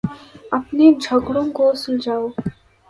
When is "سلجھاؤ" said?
1.75-2.27